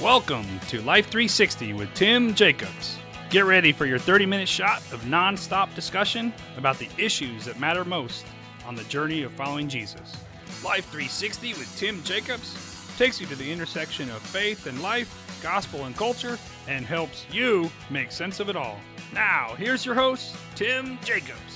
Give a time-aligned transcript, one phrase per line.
[0.00, 2.96] Welcome to Life 360 with Tim Jacobs.
[3.28, 7.60] Get ready for your 30 minute shot of non stop discussion about the issues that
[7.60, 8.24] matter most
[8.64, 10.16] on the journey of following Jesus.
[10.64, 12.56] Life 360 with Tim Jacobs
[12.96, 17.70] takes you to the intersection of faith and life, gospel and culture, and helps you
[17.90, 18.80] make sense of it all.
[19.12, 21.49] Now, here's your host, Tim Jacobs.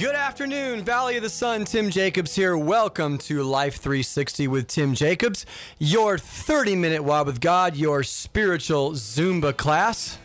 [0.00, 1.66] Good afternoon, Valley of the Sun.
[1.66, 2.56] Tim Jacobs here.
[2.56, 5.44] Welcome to Life 360 with Tim Jacobs,
[5.78, 10.16] your 30 minute Wild with God, your spiritual Zumba class.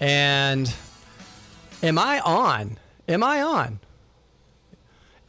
[0.00, 0.74] And
[1.82, 2.78] am I on?
[3.06, 3.80] Am I on?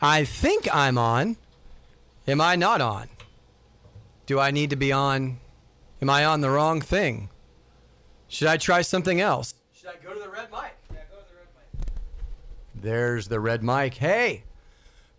[0.02, 1.36] I think I'm on.
[2.26, 3.10] Am I not on?
[4.28, 5.40] Do I need to be on?
[6.02, 7.28] Am I on the wrong thing?
[8.30, 9.56] Should I try something else?
[9.74, 10.72] Should I go to the red mic?
[12.84, 13.94] There's the red mic.
[13.94, 14.44] Hey,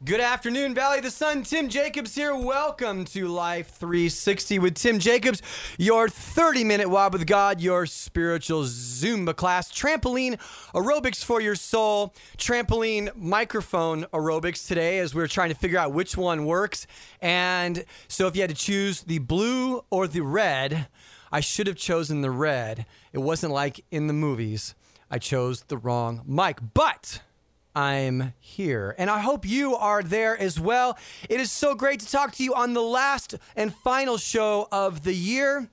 [0.05, 1.45] good afternoon, Valley of the Sun.
[1.45, 2.37] Tim Jacobs here.
[2.37, 5.41] Welcome to Life 360 with Tim Jacobs,
[5.79, 10.39] your 30 minute Wild with God, your spiritual Zumba class, trampoline
[10.75, 16.19] aerobics for your soul, trampoline microphone aerobics today as we're trying to figure out which
[16.19, 16.87] one works.
[17.23, 20.89] And so if you had to choose the blue or the red,
[21.33, 22.85] I should have chosen the red.
[23.15, 24.75] It wasn't like in the movies.
[25.11, 26.59] I chose the wrong mic.
[26.75, 27.23] But
[27.75, 28.95] I'm here.
[28.99, 30.97] And I hope you are there as well.
[31.29, 35.03] It is so great to talk to you on the last and final show of
[35.03, 35.69] the year.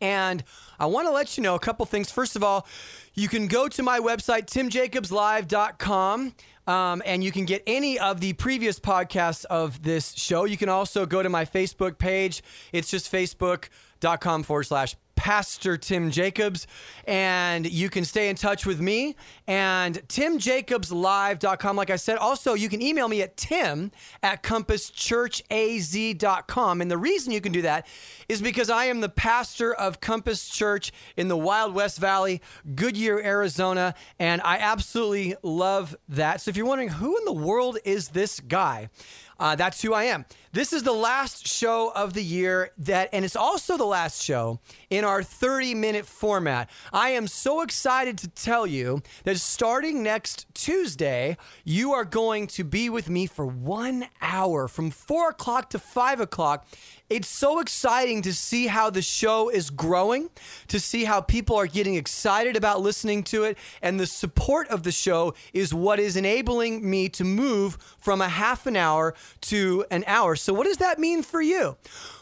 [0.00, 0.44] And
[0.78, 2.10] I want to let you know a couple things.
[2.10, 2.66] First of all,
[3.14, 6.34] you can go to my website, timjacobslive.com.
[6.66, 10.44] Um, and you can get any of the previous podcasts of this show.
[10.46, 12.42] You can also go to my Facebook page.
[12.72, 16.68] It's just facebook.com forward slash Pastor Tim Jacobs.
[17.04, 19.16] And you can stay in touch with me
[19.48, 21.76] and timjacobslive.com.
[21.76, 23.90] Like I said, also, you can email me at tim
[24.22, 26.80] at compasschurchaz.com.
[26.80, 27.86] And the reason you can do that
[28.28, 32.40] is because I am the pastor of Compass Church in the Wild West Valley,
[32.74, 33.94] Goodyear, Arizona.
[34.18, 36.40] And I absolutely love that.
[36.40, 38.90] So if you're wondering, who in the world is this guy?
[39.38, 40.24] Uh, that's who I am.
[40.56, 44.58] This is the last show of the year that, and it's also the last show
[44.88, 46.70] in our 30 minute format.
[46.94, 52.64] I am so excited to tell you that starting next Tuesday, you are going to
[52.64, 56.66] be with me for one hour from four o'clock to five o'clock.
[57.08, 60.28] It's so exciting to see how the show is growing,
[60.66, 63.58] to see how people are getting excited about listening to it.
[63.80, 68.28] And the support of the show is what is enabling me to move from a
[68.28, 70.34] half an hour to an hour.
[70.46, 71.76] So, what does that mean for you?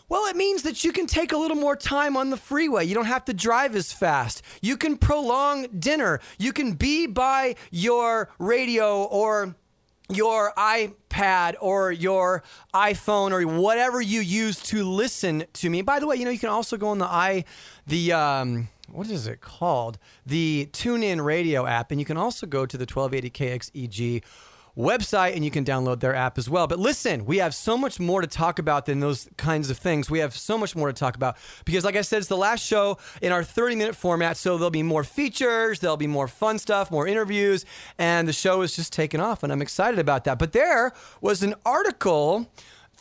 [0.09, 2.87] Well, it means that you can take a little more time on the freeway.
[2.87, 4.41] You don't have to drive as fast.
[4.63, 6.21] You can prolong dinner.
[6.39, 9.55] You can be by your radio or
[10.09, 12.43] your iPad or your
[12.73, 15.83] iPhone or whatever you use to listen to me.
[15.83, 17.45] By the way, you know you can also go on the i
[17.87, 19.99] the um, what is it called?
[20.25, 24.23] The TuneIn Radio app, and you can also go to the 1280KXEG
[24.77, 26.67] website and you can download their app as well.
[26.67, 30.11] But listen, we have so much more to talk about than those kinds of things.
[30.11, 32.65] We have so much more to talk about because, like I said, it's the last
[32.65, 34.37] show in our 30 minute format.
[34.37, 37.65] So there'll be more features, there'll be more fun stuff, more interviews,
[37.99, 39.43] and the show is just taking off.
[39.43, 40.39] And I'm excited about that.
[40.39, 42.51] But there was an article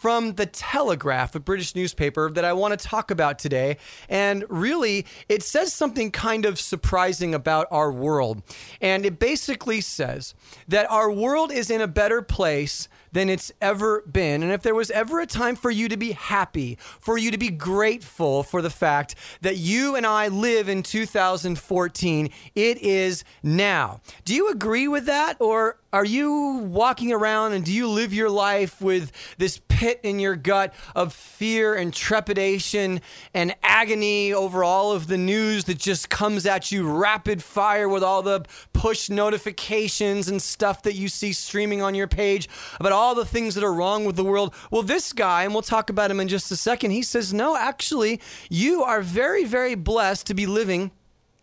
[0.03, 3.77] from the Telegraph, a British newspaper, that I want to talk about today.
[4.09, 8.43] And really, it says something kind of surprising about our world.
[8.81, 10.35] And it basically says
[10.67, 14.43] that our world is in a better place than it's ever been.
[14.43, 17.37] And if there was ever a time for you to be happy, for you to
[17.37, 24.01] be grateful for the fact that you and I live in 2014, it is now.
[24.25, 25.37] Do you agree with that?
[25.39, 30.19] Or are you walking around and do you live your life with this pit in
[30.19, 32.99] your gut of fear and trepidation
[33.33, 38.03] and agony over all of the news that just comes at you rapid fire with
[38.03, 38.43] all the
[38.83, 42.49] push notifications and stuff that you see streaming on your page
[42.81, 44.53] about all the things that are wrong with the world?
[44.71, 47.55] Well, this guy, and we'll talk about him in just a second, he says, no,
[47.55, 48.19] actually,
[48.49, 50.91] you are very, very blessed to be living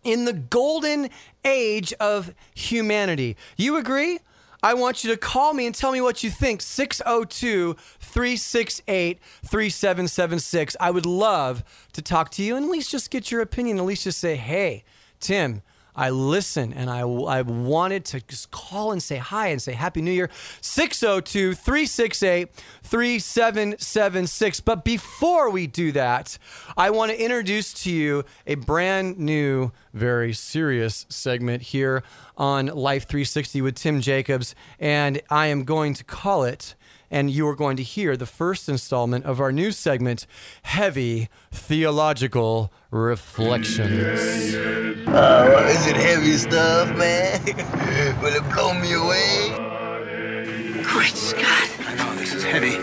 [0.05, 1.09] in the golden
[1.43, 3.39] age of humanity.
[3.57, 4.19] You agree?
[4.63, 6.61] I want you to call me and tell me what you think.
[6.61, 10.77] 602 368 3776.
[10.79, 11.65] I would love
[11.95, 13.79] to talk to you and at least just get your opinion.
[13.79, 14.85] At least just say, hey,
[15.21, 15.63] Tim,
[15.95, 20.03] I listen and I, I wanted to just call and say hi and say Happy
[20.03, 20.31] New Year.
[20.61, 22.49] 602 368
[22.83, 24.61] 3776.
[24.61, 26.39] But before we do that,
[26.77, 32.03] I want to introduce to you a brand new, very serious segment here
[32.37, 34.55] on Life 360 with Tim Jacobs.
[34.79, 36.75] And I am going to call it
[37.11, 40.27] and you are going to hear the first installment of our new segment,
[40.63, 44.55] Heavy Theological Reflections.
[45.09, 47.43] Uh, is it heavy stuff, man?
[48.23, 50.83] Will it blow me away?
[50.85, 51.71] Great Scott.
[51.81, 52.79] I know, this is heavy.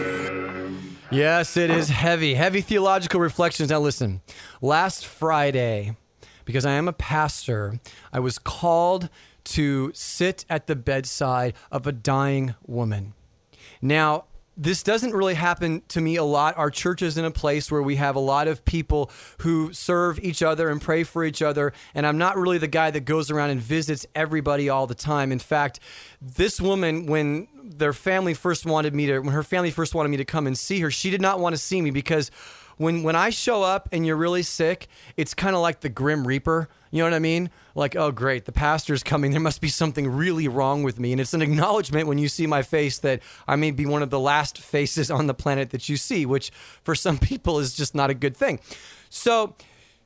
[1.10, 2.34] Yes, it is heavy.
[2.34, 3.70] Heavy theological reflections.
[3.70, 4.22] Now, listen,
[4.62, 5.96] last Friday,
[6.44, 7.80] because I am a pastor,
[8.12, 9.10] I was called
[9.46, 13.14] to sit at the bedside of a dying woman.
[13.82, 14.26] Now,
[14.60, 16.58] this doesn't really happen to me a lot.
[16.58, 20.20] Our church is in a place where we have a lot of people who serve
[20.20, 21.74] each other and pray for each other.
[21.94, 25.32] And I'm not really the guy that goes around and visits everybody all the time.
[25.32, 25.80] In fact,
[26.20, 30.18] this woman, when their family first wanted me to, when her family first wanted me
[30.18, 32.32] to come and see her, she did not want to see me because
[32.78, 36.28] when when I show up and you're really sick, it's kind of like the Grim
[36.28, 36.70] Reaper.
[36.92, 37.50] You know what I mean?
[37.76, 39.32] Like, oh great, the pastor's coming.
[39.32, 41.12] There must be something really wrong with me.
[41.12, 44.10] And it's an acknowledgement when you see my face that I may be one of
[44.10, 46.52] the last faces on the planet that you see, which
[46.84, 48.60] for some people is just not a good thing.
[49.10, 49.56] So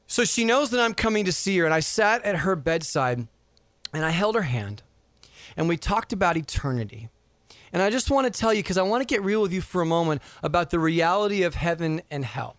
[0.08, 3.28] so she knows that I'm coming to see her, and I sat at her bedside
[3.94, 4.84] and I held her hand
[5.56, 7.10] and we talked about eternity.
[7.74, 9.62] And I just want to tell you, because I want to get real with you
[9.62, 12.58] for a moment about the reality of heaven and hell.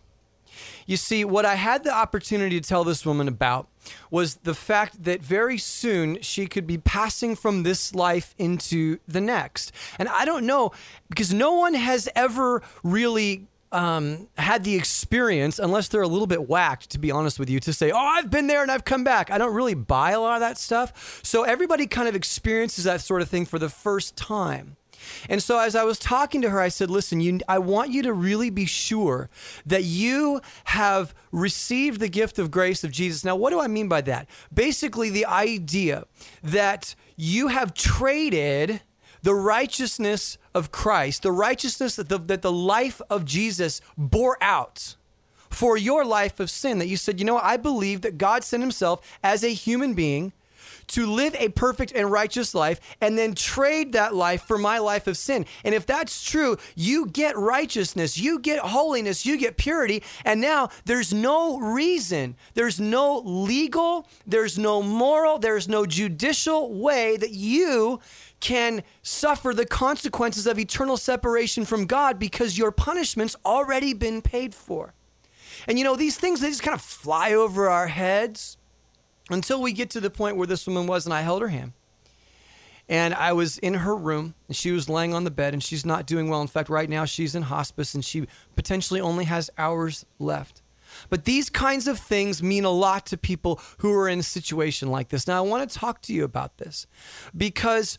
[0.85, 3.67] You see, what I had the opportunity to tell this woman about
[4.09, 9.21] was the fact that very soon she could be passing from this life into the
[9.21, 9.71] next.
[9.99, 10.71] And I don't know,
[11.09, 16.47] because no one has ever really um, had the experience, unless they're a little bit
[16.47, 19.03] whacked, to be honest with you, to say, Oh, I've been there and I've come
[19.03, 19.31] back.
[19.31, 21.21] I don't really buy a lot of that stuff.
[21.23, 24.77] So everybody kind of experiences that sort of thing for the first time.
[25.29, 28.03] And so as I was talking to her, I said, listen, you, I want you
[28.03, 29.29] to really be sure
[29.65, 33.23] that you have received the gift of grace of Jesus.
[33.23, 34.27] Now, what do I mean by that?
[34.53, 36.05] Basically, the idea
[36.43, 38.81] that you have traded
[39.21, 44.95] the righteousness of Christ, the righteousness that the, that the life of Jesus bore out
[45.49, 46.79] for your life of sin.
[46.79, 50.33] That you said, you know, I believe that God sent himself as a human being
[50.87, 55.07] to live a perfect and righteous life and then trade that life for my life
[55.07, 55.45] of sin.
[55.63, 60.03] And if that's true, you get righteousness, you get holiness, you get purity.
[60.25, 67.17] And now there's no reason, there's no legal, there's no moral, there's no judicial way
[67.17, 67.99] that you
[68.39, 74.53] can suffer the consequences of eternal separation from God because your punishment's already been paid
[74.53, 74.93] for.
[75.67, 78.57] And you know, these things, they just kind of fly over our heads
[79.29, 81.73] until we get to the point where this woman was and I held her hand.
[82.89, 85.85] And I was in her room and she was laying on the bed and she's
[85.85, 86.41] not doing well.
[86.41, 90.61] In fact, right now she's in hospice and she potentially only has hours left.
[91.09, 94.89] But these kinds of things mean a lot to people who are in a situation
[94.89, 95.27] like this.
[95.27, 96.85] Now, I want to talk to you about this
[97.35, 97.97] because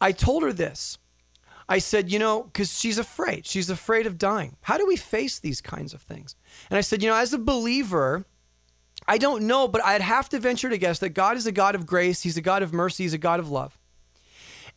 [0.00, 0.98] I told her this.
[1.68, 3.46] I said, you know, because she's afraid.
[3.46, 4.56] She's afraid of dying.
[4.60, 6.36] How do we face these kinds of things?
[6.70, 8.24] And I said, you know, as a believer,
[9.08, 11.74] I don't know, but I'd have to venture to guess that God is a God
[11.74, 13.78] of grace, He's a God of mercy, He's a God of love.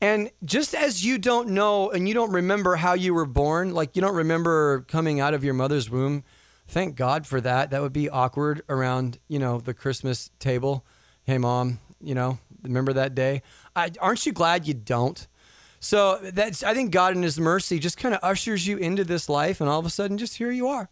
[0.02, 3.96] And just as you don't know and you don't remember how you were born, like
[3.96, 6.24] you don't remember coming out of your mother's womb,
[6.68, 7.72] thank God for that.
[7.72, 10.86] That would be awkward around, you know, the Christmas table.
[11.24, 13.42] Hey, mom, you know, remember that day?
[13.76, 15.28] I, aren't you glad you don't?
[15.82, 19.30] So that's, I think God in His mercy just kind of ushers you into this
[19.30, 20.90] life, and all of a sudden, just here you are.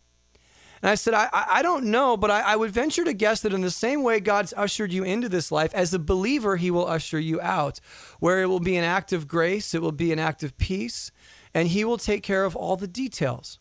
[0.81, 3.53] And I said, I, I don't know, but I, I would venture to guess that
[3.53, 6.87] in the same way God's ushered you into this life, as a believer, He will
[6.87, 7.79] usher you out,
[8.19, 11.11] where it will be an act of grace, it will be an act of peace,
[11.53, 13.59] and He will take care of all the details.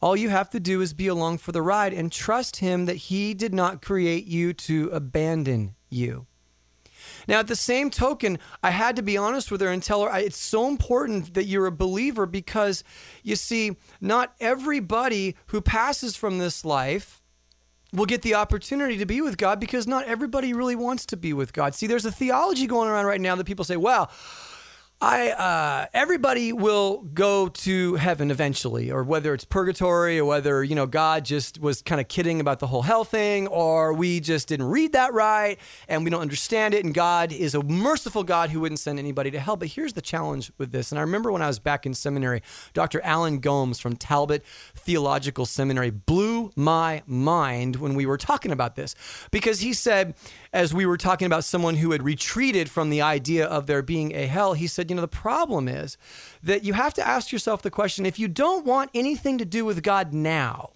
[0.00, 2.96] All you have to do is be along for the ride and trust Him that
[2.96, 6.27] He did not create you to abandon you.
[7.28, 10.18] Now, at the same token, I had to be honest with her and tell her
[10.18, 12.82] it's so important that you're a believer because
[13.22, 17.22] you see, not everybody who passes from this life
[17.92, 21.32] will get the opportunity to be with God because not everybody really wants to be
[21.32, 21.74] with God.
[21.74, 24.10] See, there's a theology going around right now that people say, well,
[25.00, 30.74] I uh, everybody will go to heaven eventually, or whether it's purgatory, or whether you
[30.74, 34.48] know God just was kind of kidding about the whole hell thing, or we just
[34.48, 36.84] didn't read that right and we don't understand it.
[36.84, 39.54] And God is a merciful God who wouldn't send anybody to hell.
[39.54, 40.90] But here's the challenge with this.
[40.90, 42.42] And I remember when I was back in seminary,
[42.74, 43.00] Dr.
[43.02, 48.96] Alan Gomes from Talbot Theological Seminary blew my mind when we were talking about this
[49.30, 50.16] because he said,
[50.52, 54.14] as we were talking about someone who had retreated from the idea of there being
[54.14, 55.96] a hell, he said you know, the problem is
[56.42, 59.64] that you have to ask yourself the question if you don't want anything to do
[59.64, 60.72] with God now,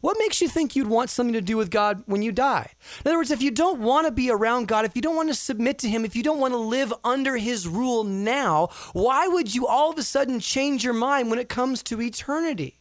[0.00, 2.72] What makes you think you'd want something to do with God when you die?
[3.04, 5.28] In other words, if you don't want to be around God, if you don't want
[5.28, 9.28] to submit to Him, if you don't want to live under His rule now, why
[9.28, 12.80] would you all of a sudden change your mind when it comes to eternity?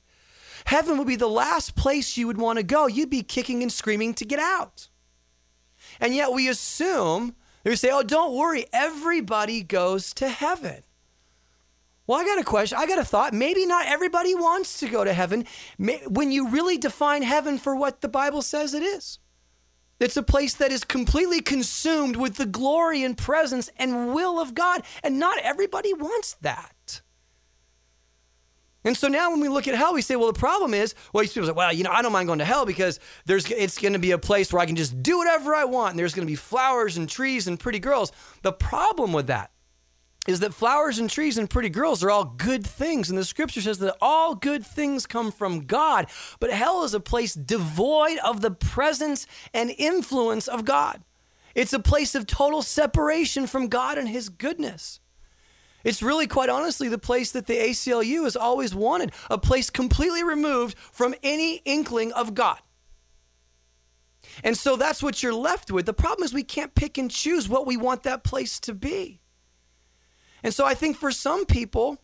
[0.66, 2.88] Heaven would be the last place you would want to go.
[2.88, 4.90] You'd be kicking and screaming to get out.
[6.00, 10.84] And yet we assume, we say, oh, don't worry, everybody goes to heaven.
[12.06, 12.77] Well, I got a question.
[12.77, 13.34] I got a thought.
[13.34, 15.46] Maybe not everybody wants to go to heaven
[15.77, 19.20] when you really define heaven for what the Bible says it is.
[20.00, 24.54] It's a place that is completely consumed with the glory and presence and will of
[24.54, 24.84] God.
[25.04, 27.01] And not everybody wants that.
[28.84, 31.26] And so now when we look at hell, we say, well, the problem is, well,
[31.26, 33.94] people say, well, you know, I don't mind going to hell because there's it's going
[33.94, 35.92] to be a place where I can just do whatever I want.
[35.92, 38.12] And there's going to be flowers and trees and pretty girls.
[38.44, 39.52] The problem with that
[40.28, 43.10] is that flowers and trees and pretty girls are all good things.
[43.10, 46.08] And the scripture says that all good things come from God.
[46.40, 51.02] But hell is a place devoid of the presence and influence of God.
[51.56, 55.00] It's a place of total separation from God and His goodness.
[55.88, 60.22] It's really, quite honestly, the place that the ACLU has always wanted a place completely
[60.22, 62.60] removed from any inkling of God.
[64.44, 65.86] And so that's what you're left with.
[65.86, 69.22] The problem is we can't pick and choose what we want that place to be.
[70.44, 72.01] And so I think for some people,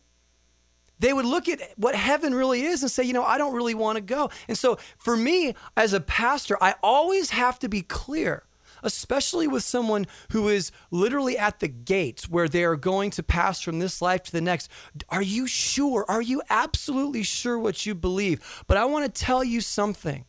[0.98, 3.74] they would look at what heaven really is and say, you know, I don't really
[3.74, 4.30] want to go.
[4.48, 8.44] And so for me as a pastor, I always have to be clear,
[8.84, 13.60] especially with someone who is literally at the gates where they are going to pass
[13.60, 14.70] from this life to the next.
[15.08, 16.04] Are you sure?
[16.06, 18.62] Are you absolutely sure what you believe?
[18.68, 20.26] But I want to tell you something,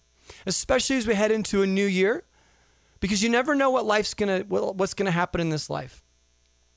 [0.48, 2.24] especially as we head into a new year,
[3.00, 6.02] because you never know what life's going to what's going to happen in this life.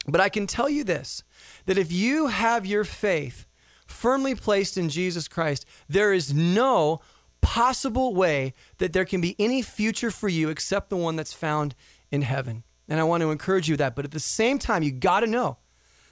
[0.06, 1.22] But I can tell you this
[1.66, 3.46] that if you have your faith
[3.86, 7.00] firmly placed in Jesus Christ, there is no
[7.40, 11.74] possible way that there can be any future for you except the one that's found
[12.10, 12.64] in heaven.
[12.88, 13.94] And I want to encourage you with that.
[13.94, 15.58] But at the same time, you got to know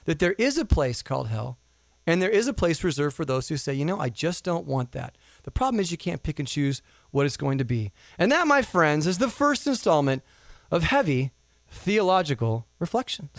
[0.05, 1.57] that there is a place called hell
[2.05, 4.65] and there is a place reserved for those who say, you know, I just don't
[4.65, 5.17] want that.
[5.43, 6.81] The problem is you can't pick and choose
[7.11, 7.91] what it's going to be.
[8.17, 10.23] And that, my friends, is the first installment
[10.71, 11.31] of heavy
[11.69, 13.29] theological reflections.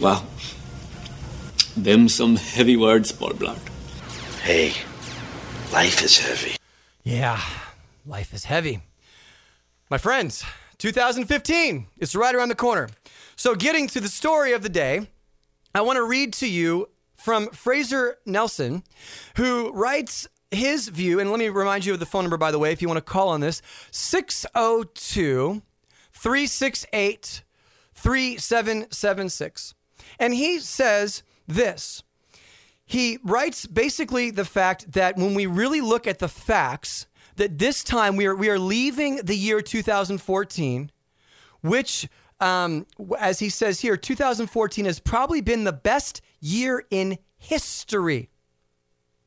[0.00, 0.24] Wow.
[1.76, 3.60] Them some heavy words, Paul Blart.
[4.40, 4.72] Hey,
[5.72, 6.57] life is heavy.
[7.02, 7.40] Yeah,
[8.06, 8.80] life is heavy.
[9.90, 10.44] My friends,
[10.78, 12.88] 2015 is right around the corner.
[13.36, 15.08] So, getting to the story of the day,
[15.74, 18.82] I want to read to you from Fraser Nelson,
[19.36, 21.20] who writes his view.
[21.20, 22.98] And let me remind you of the phone number, by the way, if you want
[22.98, 25.62] to call on this 602
[26.12, 27.42] 368
[27.94, 29.74] 3776.
[30.18, 32.02] And he says this.
[32.88, 37.84] He writes basically the fact that when we really look at the facts, that this
[37.84, 40.90] time we are, we are leaving the year 2014,
[41.60, 42.08] which,
[42.40, 42.86] um,
[43.18, 48.30] as he says here, 2014 has probably been the best year in history.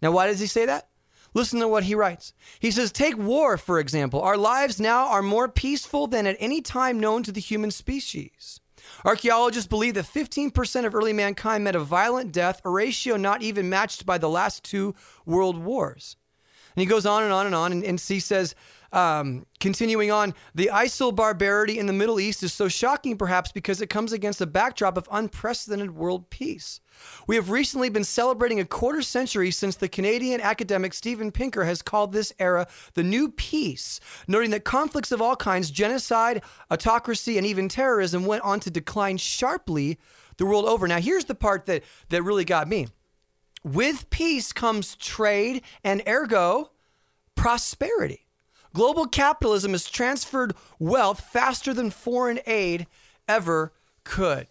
[0.01, 0.87] Now, why does he say that?
[1.35, 2.33] Listen to what he writes.
[2.59, 4.21] He says, Take war, for example.
[4.21, 8.59] Our lives now are more peaceful than at any time known to the human species.
[9.03, 13.69] Archaeologists believe that 15% of early mankind met a violent death, a ratio not even
[13.69, 16.15] matched by the last two world wars.
[16.75, 18.55] And he goes on and on and on, and, and he says,
[18.91, 23.81] um, continuing on, the ISIL barbarity in the Middle East is so shocking, perhaps, because
[23.81, 26.81] it comes against a backdrop of unprecedented world peace.
[27.27, 31.81] We have recently been celebrating a quarter century since the Canadian academic Steven Pinker has
[31.81, 37.47] called this era the new peace, noting that conflicts of all kinds, genocide, autocracy, and
[37.47, 39.99] even terrorism went on to decline sharply
[40.37, 40.87] the world over.
[40.87, 42.87] Now, here's the part that, that really got me.
[43.63, 46.71] With peace comes trade and ergo
[47.35, 48.27] prosperity.
[48.73, 52.87] Global capitalism has transferred wealth faster than foreign aid
[53.27, 53.73] ever
[54.03, 54.47] could.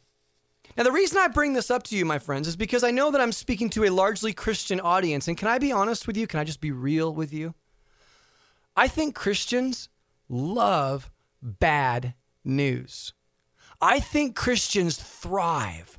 [0.77, 3.11] Now, the reason I bring this up to you, my friends, is because I know
[3.11, 5.27] that I'm speaking to a largely Christian audience.
[5.27, 6.27] And can I be honest with you?
[6.27, 7.55] Can I just be real with you?
[8.77, 9.89] I think Christians
[10.29, 11.11] love
[11.43, 13.13] bad news.
[13.81, 15.99] I think Christians thrive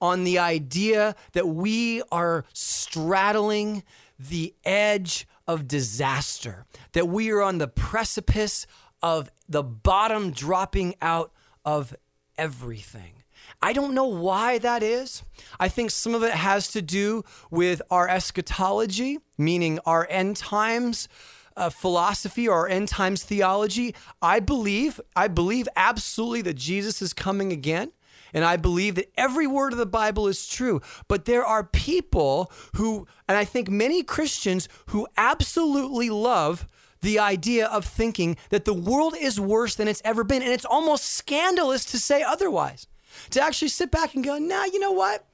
[0.00, 3.82] on the idea that we are straddling
[4.18, 8.66] the edge of disaster, that we are on the precipice
[9.02, 11.32] of the bottom dropping out
[11.64, 11.94] of
[12.36, 13.22] everything.
[13.62, 15.22] I don't know why that is.
[15.60, 21.08] I think some of it has to do with our eschatology, meaning our end times
[21.56, 23.94] uh, philosophy or end times theology.
[24.20, 27.92] I believe, I believe absolutely that Jesus is coming again.
[28.34, 30.80] And I believe that every word of the Bible is true.
[31.08, 36.66] But there are people who, and I think many Christians who absolutely love
[37.02, 40.42] the idea of thinking that the world is worse than it's ever been.
[40.42, 42.86] And it's almost scandalous to say otherwise.
[43.30, 45.24] To actually sit back and go, nah, you know what?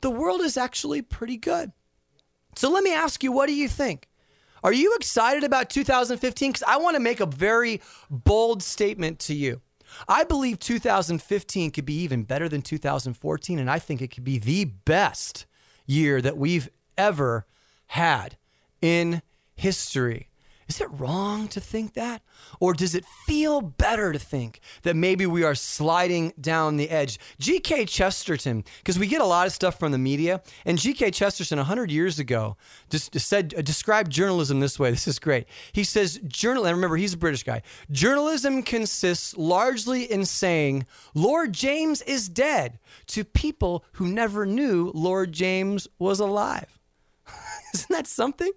[0.00, 1.72] The world is actually pretty good.
[2.56, 4.08] So let me ask you, what do you think?
[4.64, 6.50] Are you excited about 2015?
[6.50, 7.80] Because I want to make a very
[8.10, 9.60] bold statement to you.
[10.06, 14.38] I believe 2015 could be even better than 2014, and I think it could be
[14.38, 15.46] the best
[15.86, 17.46] year that we've ever
[17.88, 18.36] had
[18.80, 19.22] in
[19.56, 20.28] history.
[20.68, 22.20] Is it wrong to think that?
[22.60, 27.18] Or does it feel better to think that maybe we are sliding down the edge?
[27.38, 27.86] G.K.
[27.86, 31.10] Chesterton, because we get a lot of stuff from the media, and G.K.
[31.12, 32.58] Chesterton 100 years ago
[32.90, 34.90] just said, uh, described journalism this way.
[34.90, 35.46] This is great.
[35.72, 37.62] He says, journal, and remember, he's a British guy.
[37.90, 40.84] Journalism consists largely in saying,
[41.14, 46.78] Lord James is dead to people who never knew Lord James was alive.
[47.74, 48.52] Isn't that something?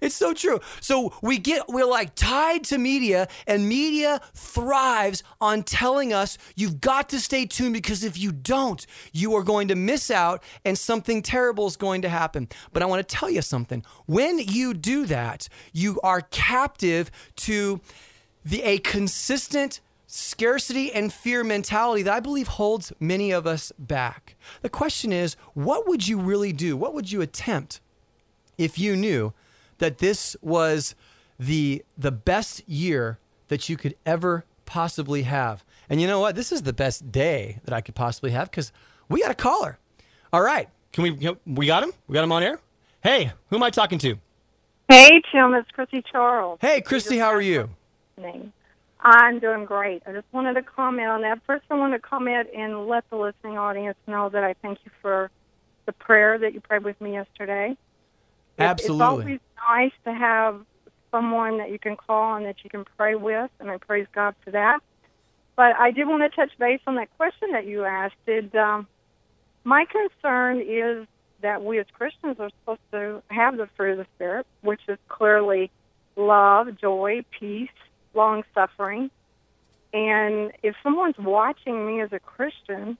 [0.00, 0.60] It's so true.
[0.80, 6.80] So we get, we're like tied to media, and media thrives on telling us you've
[6.80, 10.78] got to stay tuned because if you don't, you are going to miss out and
[10.78, 12.48] something terrible is going to happen.
[12.72, 13.84] But I want to tell you something.
[14.06, 17.80] When you do that, you are captive to
[18.44, 24.36] the, a consistent scarcity and fear mentality that I believe holds many of us back.
[24.62, 26.76] The question is, what would you really do?
[26.76, 27.80] What would you attempt
[28.56, 29.32] if you knew
[29.84, 30.94] that this was
[31.38, 35.62] the the best year that you could ever possibly have.
[35.90, 36.36] And you know what?
[36.36, 38.72] This is the best day that I could possibly have because
[39.10, 39.78] we got a caller.
[40.32, 41.36] All right, can we?
[41.46, 41.92] We got him.
[42.08, 42.60] We got him on air.
[43.02, 44.16] Hey, who am I talking to?
[44.88, 45.52] Hey, Tim.
[45.52, 46.58] It's Christy Charles.
[46.62, 47.18] Hey, Christy.
[47.18, 47.68] How are you?
[49.00, 50.02] I'm doing great.
[50.06, 51.40] I just wanted to comment on that.
[51.46, 54.90] First, I want to comment and let the listening audience know that I thank you
[55.02, 55.30] for
[55.84, 57.76] the prayer that you prayed with me yesterday.
[58.58, 58.94] Absolutely.
[58.94, 60.60] It's always nice to have
[61.10, 64.34] someone that you can call and that you can pray with, and I praise God
[64.44, 64.80] for that.
[65.56, 68.16] But I did want to touch base on that question that you asked.
[68.26, 68.88] Did um,
[69.62, 71.06] my concern is
[71.40, 74.98] that we as Christians are supposed to have the fruit of the Spirit, which is
[75.08, 75.70] clearly
[76.16, 77.68] love, joy, peace,
[78.14, 79.10] long suffering.
[79.92, 82.98] And if someone's watching me as a Christian,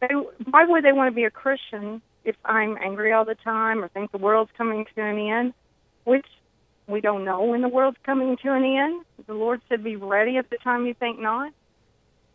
[0.00, 0.08] they,
[0.50, 3.88] why would they want to be a Christian if I'm angry all the time or
[3.88, 5.54] think the world's coming to an end,
[6.04, 6.26] which
[6.86, 9.04] we don't know when the world's coming to an end.
[9.26, 11.52] The Lord said, be ready at the time you think not.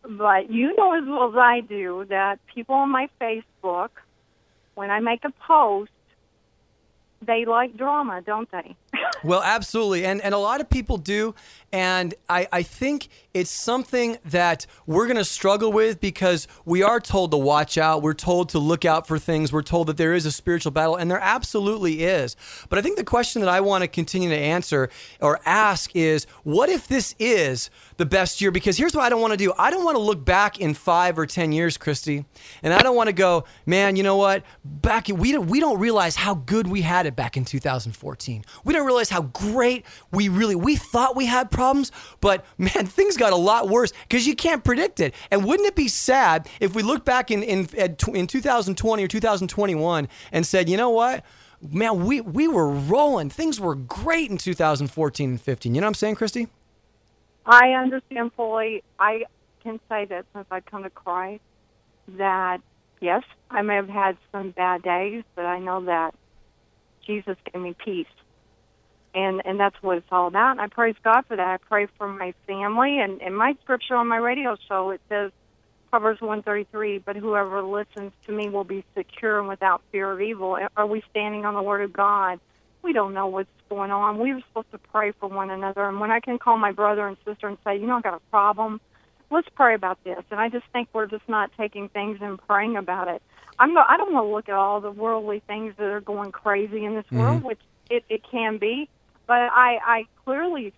[0.02, 3.90] But you know as well as I do that people on my Facebook,
[4.74, 5.90] when I make a post,
[7.20, 8.76] they like drama, don't they?
[9.24, 10.04] well, absolutely.
[10.04, 11.34] And and a lot of people do.
[11.72, 16.98] And I, I think it's something that we're going to struggle with because we are
[16.98, 18.02] told to watch out.
[18.02, 19.52] We're told to look out for things.
[19.52, 22.34] We're told that there is a spiritual battle, and there absolutely is.
[22.68, 26.26] But I think the question that I want to continue to answer or ask is
[26.42, 28.50] what if this is the best year?
[28.50, 30.74] Because here's what I don't want to do I don't want to look back in
[30.74, 32.24] five or 10 years, Christy,
[32.64, 34.42] and I don't want to go, man, you know what?
[34.64, 38.44] Back we, don't, we don't realize how good we had it back in 2014.
[38.64, 43.16] We don't realize how great we really, we thought we had problems, but man, things
[43.16, 45.14] got a lot worse because you can't predict it.
[45.30, 50.08] And wouldn't it be sad if we look back in, in, in 2020 or 2021
[50.32, 51.24] and said, you know what?
[51.62, 53.28] Man, we, we were rolling.
[53.28, 55.74] Things were great in 2014 and 15.
[55.74, 56.48] You know what I'm saying, Christy?
[57.44, 58.82] I understand fully.
[58.98, 59.24] I
[59.62, 61.42] can say that since I come to Christ,
[62.16, 62.60] that
[63.00, 66.14] yes, I may have had some bad days, but I know that
[67.06, 68.06] Jesus gave me peace
[69.14, 70.52] and and that's what it's all about.
[70.52, 71.46] And I praise God for that.
[71.46, 74.90] I pray for my family and and my scripture on my radio show.
[74.90, 75.32] It says
[75.90, 76.98] Proverbs one thirty three.
[76.98, 80.58] But whoever listens to me will be secure and without fear of evil.
[80.76, 82.40] Are we standing on the word of God?
[82.82, 84.18] We don't know what's going on.
[84.18, 85.86] We were supposed to pray for one another.
[85.86, 88.14] And when I can call my brother and sister and say, you know, I got
[88.14, 88.80] a problem.
[89.30, 90.24] Let's pray about this.
[90.30, 93.22] And I just think we're just not taking things and praying about it.
[93.58, 96.32] I'm not, I don't want to look at all the worldly things that are going
[96.32, 97.20] crazy in this mm-hmm.
[97.20, 98.88] world, which it, it can be
[99.30, 100.72] but I, I clearly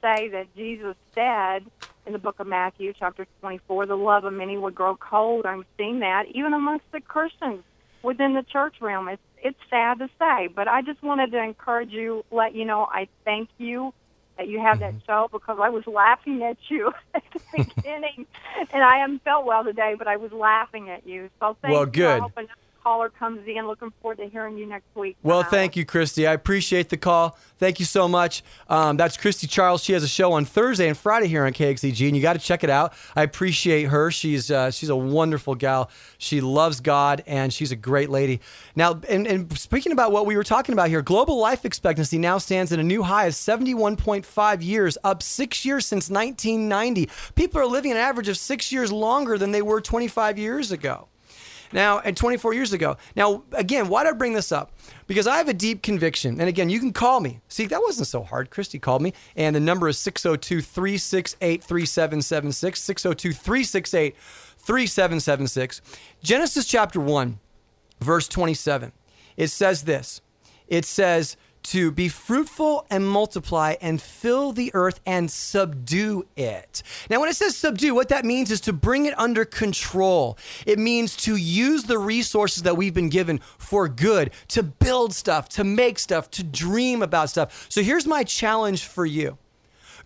[0.00, 1.66] say that Jesus said
[2.06, 5.44] in the book of Matthew, chapter 24, the love of many would grow cold.
[5.44, 7.62] I'm seeing that even amongst the Christians
[8.02, 9.08] within the church realm.
[9.08, 12.88] It's it's sad to say, but I just wanted to encourage you, let you know
[12.90, 13.92] I thank you
[14.38, 14.96] that you have mm-hmm.
[14.96, 17.40] that show because I was laughing at you at the
[17.76, 18.26] beginning,
[18.72, 21.28] and I haven't felt well today, but I was laughing at you.
[21.40, 22.20] So thank well, you good.
[22.20, 22.48] for opening
[22.82, 23.66] caller comes in.
[23.66, 25.16] Looking forward to hearing you next week.
[25.22, 26.26] Well, thank you, Christy.
[26.26, 27.38] I appreciate the call.
[27.58, 28.42] Thank you so much.
[28.68, 29.82] Um, that's Christy Charles.
[29.82, 32.38] She has a show on Thursday and Friday here on KXEG, and you got to
[32.38, 32.94] check it out.
[33.16, 34.10] I appreciate her.
[34.10, 35.90] She's uh, she's a wonderful gal.
[36.18, 38.40] She loves God, and she's a great lady.
[38.74, 42.38] Now, and, and speaking about what we were talking about here, global life expectancy now
[42.38, 47.08] stands at a new high of 71.5 years, up six years since 1990.
[47.34, 51.08] People are living an average of six years longer than they were 25 years ago.
[51.72, 52.96] Now, and 24 years ago.
[53.16, 54.72] Now, again, why did I bring this up?
[55.06, 56.40] Because I have a deep conviction.
[56.40, 57.40] And again, you can call me.
[57.48, 58.50] See, that wasn't so hard.
[58.50, 59.12] Christy called me.
[59.36, 62.80] And the number is 602 368 3776.
[62.80, 65.80] 602 368 3776.
[66.22, 67.38] Genesis chapter 1,
[68.00, 68.92] verse 27.
[69.36, 70.20] It says this
[70.68, 76.82] it says, to be fruitful and multiply and fill the earth and subdue it.
[77.10, 80.38] Now, when it says subdue, what that means is to bring it under control.
[80.66, 85.48] It means to use the resources that we've been given for good, to build stuff,
[85.50, 87.66] to make stuff, to dream about stuff.
[87.68, 89.38] So here's my challenge for you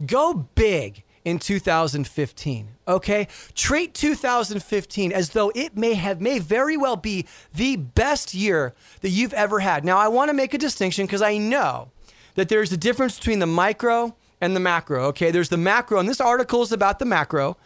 [0.05, 2.69] go big in 2015.
[2.89, 3.29] Okay?
[3.55, 9.11] Treat 2015 as though it may have may very well be the best year that
[9.11, 9.85] you've ever had.
[9.85, 11.91] Now, I want to make a distinction because I know
[12.35, 15.07] that there's a difference between the micro and the macro.
[15.07, 15.31] Okay?
[15.31, 17.57] There's the macro, and this article is about the macro.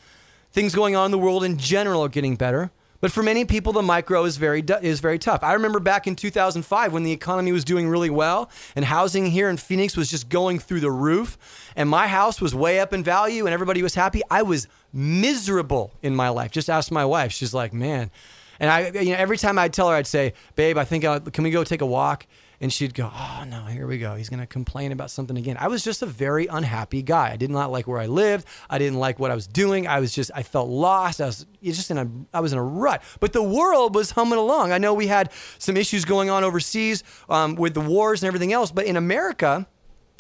[0.52, 2.70] Things going on in the world in general are getting better.
[3.06, 5.44] But for many people, the micro is very is very tough.
[5.44, 9.48] I remember back in 2005 when the economy was doing really well and housing here
[9.48, 11.38] in Phoenix was just going through the roof,
[11.76, 14.22] and my house was way up in value and everybody was happy.
[14.28, 16.50] I was miserable in my life.
[16.50, 18.10] Just ask my wife; she's like, "Man."
[18.58, 21.20] And I, you know, every time I'd tell her, I'd say, "Babe, I think I'll,
[21.20, 22.26] can we go take a walk?"
[22.60, 24.14] And she'd go, Oh, no, here we go.
[24.14, 25.56] He's going to complain about something again.
[25.58, 27.30] I was just a very unhappy guy.
[27.32, 28.46] I did not like where I lived.
[28.70, 29.86] I didn't like what I was doing.
[29.86, 31.20] I was just, I felt lost.
[31.20, 33.02] I was just in a, I was in a rut.
[33.20, 34.72] But the world was humming along.
[34.72, 38.52] I know we had some issues going on overseas um, with the wars and everything
[38.52, 39.66] else, but in America,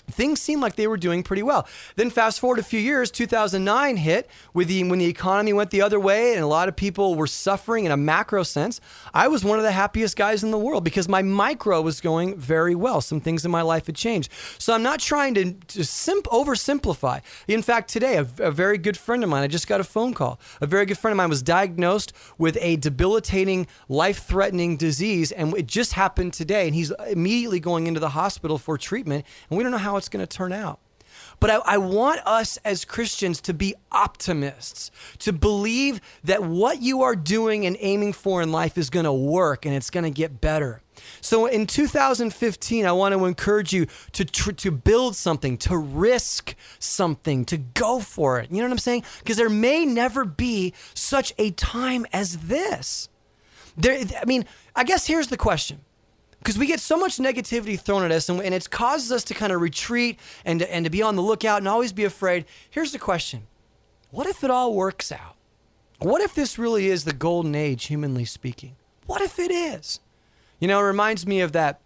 [0.08, 1.66] things seemed like they were doing pretty well.
[1.96, 5.82] Then fast forward a few years, 2009 hit with the when the economy went the
[5.82, 8.80] other way and a lot of people were suffering in a macro sense.
[9.12, 12.36] I was one of the happiest guys in the world because my micro was going
[12.36, 13.00] very well.
[13.00, 14.30] Some things in my life had changed.
[14.58, 17.22] So I'm not trying to, to simp, oversimplify.
[17.48, 20.14] In fact, today a, a very good friend of mine, I just got a phone
[20.14, 20.38] call.
[20.60, 25.66] A very good friend of mine was diagnosed with a debilitating, life-threatening disease and it
[25.66, 29.72] just happened today and he's immediately going into the hospital for treatment and we don't
[29.72, 30.80] know how it's going to turn out.
[31.40, 37.02] But I, I, want us as Christians to be optimists, to believe that what you
[37.02, 40.10] are doing and aiming for in life is going to work and it's going to
[40.10, 40.82] get better.
[41.20, 46.54] So in 2015, I want to encourage you to, tr- to build something, to risk
[46.78, 48.50] something, to go for it.
[48.50, 49.04] You know what I'm saying?
[49.18, 53.08] Because there may never be such a time as this.
[53.76, 55.80] There, I mean, I guess here's the question
[56.46, 59.34] because we get so much negativity thrown at us and, and it causes us to
[59.34, 62.44] kind of retreat and to, and to be on the lookout and always be afraid.
[62.70, 63.48] Here's the question
[64.12, 65.34] What if it all works out?
[65.98, 68.76] What if this really is the golden age, humanly speaking?
[69.06, 69.98] What if it is?
[70.60, 71.80] You know, it reminds me of that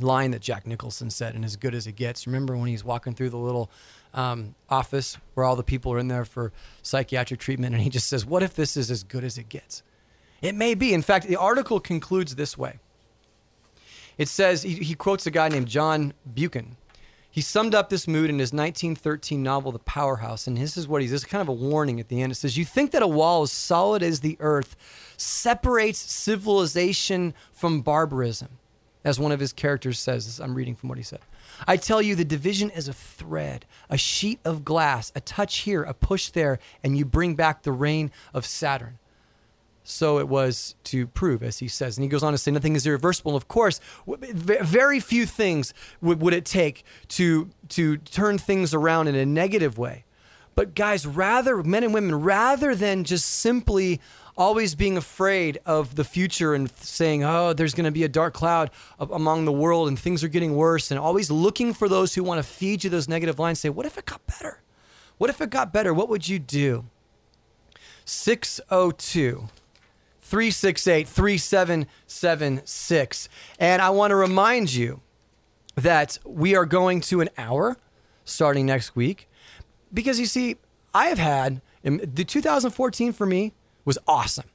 [0.00, 2.26] line that Jack Nicholson said in As Good as It Gets.
[2.26, 3.70] Remember when he's walking through the little
[4.14, 8.08] um, office where all the people are in there for psychiatric treatment and he just
[8.08, 9.84] says, What if this is as good as it gets?
[10.40, 10.92] It may be.
[10.92, 12.80] In fact, the article concludes this way.
[14.18, 16.76] It says, he, he quotes a guy named John Buchan.
[17.30, 21.00] He summed up this mood in his 1913 novel, The Powerhouse, and this is what
[21.00, 22.30] he's, this is kind of a warning at the end.
[22.30, 24.76] It says, You think that a wall as solid as the earth
[25.16, 28.58] separates civilization from barbarism,
[29.02, 30.40] as one of his characters says.
[30.40, 31.20] I'm reading from what he said.
[31.66, 35.84] I tell you, the division is a thread, a sheet of glass, a touch here,
[35.84, 38.98] a push there, and you bring back the reign of Saturn
[39.84, 41.96] so it was to prove, as he says.
[41.96, 43.34] And he goes on to say, nothing is irreversible.
[43.34, 49.26] Of course, very few things would, it take to, to turn things around in a
[49.26, 50.04] negative way.
[50.54, 54.00] But guys, rather, men and women, rather than just simply
[54.36, 58.34] always being afraid of the future and saying, oh, there's going to be a dark
[58.34, 62.22] cloud among the world and things are getting worse, and always looking for those who
[62.22, 64.60] want to feed you those negative lines, say, what if it got better?
[65.18, 65.92] What if it got better?
[65.92, 66.86] What would you do?
[68.04, 69.48] 602
[70.32, 73.28] 368 3776.
[73.58, 75.02] And I want to remind you
[75.74, 77.76] that we are going to an hour
[78.24, 79.28] starting next week
[79.92, 80.56] because you see,
[80.94, 83.52] I have had the 2014 for me
[83.84, 84.46] was awesome.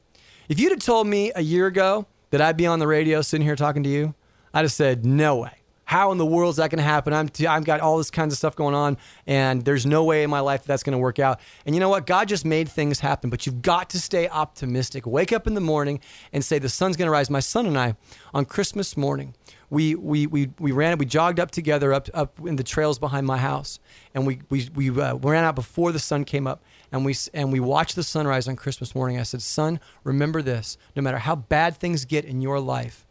[0.49, 3.45] If you'd have told me a year ago that I'd be on the radio sitting
[3.45, 4.15] here talking to you,
[4.55, 5.61] I'd have said, no way.
[5.87, 7.13] How in the world is that going to happen?
[7.13, 10.23] I'm t- I've got all this kinds of stuff going on, and there's no way
[10.23, 11.39] in my life that that's going to work out.
[11.65, 12.05] And you know what?
[12.05, 15.07] God just made things happen, but you've got to stay optimistic.
[15.07, 16.01] Wake up in the morning
[16.33, 17.29] and say the sun's going to rise.
[17.29, 17.95] My son and I
[18.33, 19.33] on Christmas morning
[19.69, 23.27] we we we we ran we jogged up together up up in the trails behind
[23.27, 23.79] my house
[24.13, 27.51] and we we we uh, ran out before the sun came up and we and
[27.51, 31.35] we watched the sunrise on Christmas morning I said son remember this no matter how
[31.35, 33.06] bad things get in your life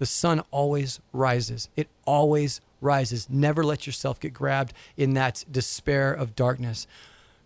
[0.00, 6.12] the sun always rises it always rises never let yourself get grabbed in that despair
[6.12, 6.88] of darkness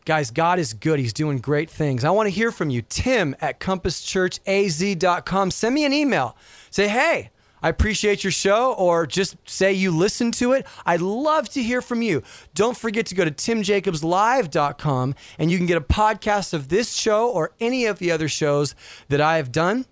[0.04, 0.98] Guys, God is good.
[0.98, 2.04] He's doing great things.
[2.04, 2.82] I want to hear from you.
[2.82, 5.50] Tim at compasschurchaz.com.
[5.50, 6.36] Send me an email.
[6.68, 7.30] Say, hey,
[7.62, 10.66] I appreciate your show, or just say you listen to it.
[10.84, 12.22] I'd love to hear from you.
[12.54, 17.30] Don't forget to go to timjacobslive.com and you can get a podcast of this show
[17.30, 18.74] or any of the other shows
[19.08, 19.86] that I have done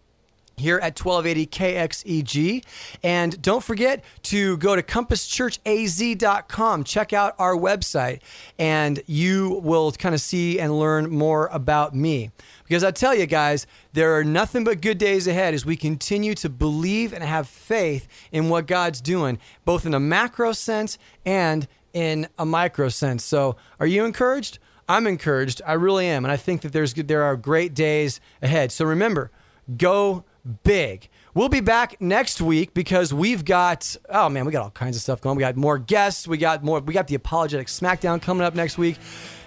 [0.63, 2.65] here at 1280 KXEG.
[3.03, 6.85] And don't forget to go to compasschurchaz.com.
[6.85, 8.21] Check out our website,
[8.59, 12.31] and you will kind of see and learn more about me.
[12.65, 16.35] Because I tell you guys, there are nothing but good days ahead as we continue
[16.37, 20.97] to believe and have faith in what God's doing, both in a macro sense
[21.27, 23.25] and in a micro sense.
[23.25, 24.59] So, are you encouraged?
[24.89, 25.63] I'm encouraged.
[25.67, 28.73] I really am, and I think that there's there are great days ahead.
[28.73, 29.31] So remember,
[29.77, 30.25] go
[30.65, 31.09] big.
[31.35, 35.03] We'll be back next week because we've got oh man, we got all kinds of
[35.03, 35.37] stuff going.
[35.37, 36.29] We got more guests.
[36.29, 36.81] We got more.
[36.81, 38.99] We got the apologetic SmackDown coming up next week.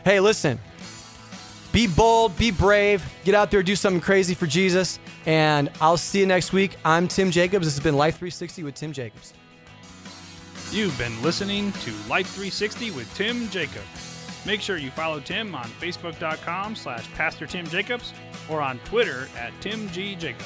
[0.03, 0.60] Hey, listen.
[1.71, 6.21] Be bold, be brave, get out there, do something crazy for Jesus, and I'll see
[6.21, 6.77] you next week.
[6.86, 7.65] I'm Tim Jacobs.
[7.65, 9.34] This has been Life 360 with Tim Jacobs.
[10.71, 14.15] You've been listening to Life 360 with Tim Jacobs.
[14.45, 18.13] Make sure you follow Tim on Facebook.com slash Pastor Tim Jacobs
[18.49, 20.15] or on Twitter at Tim G.
[20.15, 20.45] Jacobs.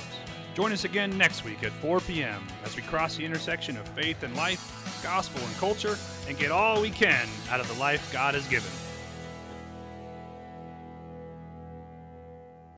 [0.59, 2.45] Join us again next week at 4 p.m.
[2.65, 6.81] as we cross the intersection of faith and life, gospel and culture, and get all
[6.81, 8.69] we can out of the life God has given.